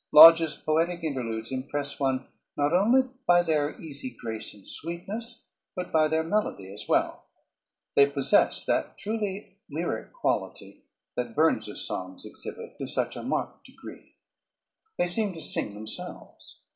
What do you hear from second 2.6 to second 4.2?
only by their easy